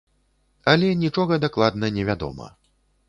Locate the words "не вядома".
1.99-2.49